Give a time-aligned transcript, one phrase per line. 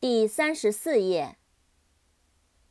[0.00, 1.36] 第三十四页。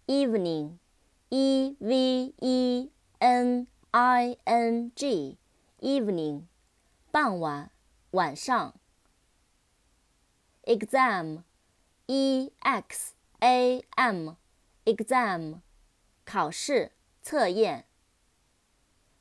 [0.07, 6.45] evening，e v e n i n g，evening，
[7.11, 7.69] 傍晚，
[8.09, 8.73] 晚上。
[10.63, 15.61] exam，e x a m，exam，
[16.25, 17.85] 考试，测验。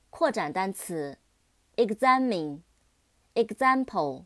[0.09, 1.19] 扩展单词
[1.77, 4.25] ，examine，example。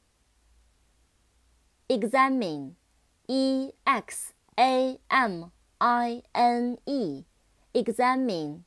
[3.32, 7.26] examine, e x a m i n e,
[7.74, 8.64] examine，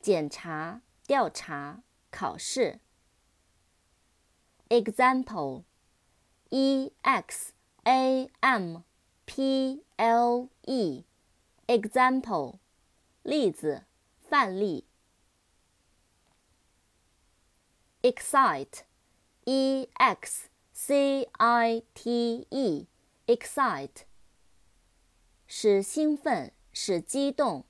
[0.00, 2.80] 检查、调查、考试。
[4.68, 5.64] example,
[6.50, 7.52] e x
[7.84, 8.82] a m
[9.26, 11.04] p l e,
[11.66, 12.58] example，
[13.22, 13.84] 例子、
[14.20, 14.84] 范例。
[18.02, 18.82] excite,
[19.46, 22.46] e x c i t
[23.29, 24.05] Excite，
[25.45, 27.63] 使兴奋，使激动。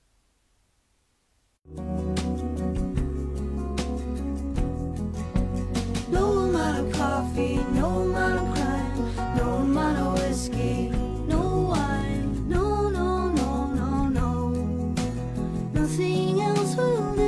[16.80, 17.19] fool